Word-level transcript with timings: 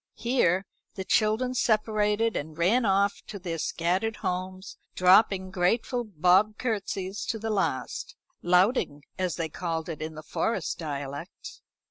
Here 0.15 0.65
the 0.95 1.03
children 1.03 1.53
separated, 1.53 2.35
and 2.35 2.57
ran 2.57 2.85
off 2.85 3.21
to 3.27 3.37
their 3.37 3.59
scattered 3.59 4.15
homes, 4.15 4.75
dropping 4.95 5.51
grateful 5.51 6.03
bob 6.03 6.57
curtsies 6.57 7.23
to 7.25 7.37
the 7.37 7.51
last 7.51 8.15
"louting," 8.41 9.03
as 9.19 9.35
they 9.35 9.47
called 9.47 9.89
it 9.89 10.01
in 10.01 10.15
their 10.15 10.23
Forest 10.23 10.79
dialect. 10.79 11.61